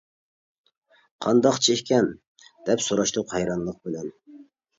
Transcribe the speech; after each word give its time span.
-قانداقچە 1.25 1.75
ئىكەن؟ 1.81 2.09
-دەپ 2.41 2.83
سوراشتۇق 2.87 3.37
ھەيرانلىق 3.37 3.79
بىلەن. 3.87 4.11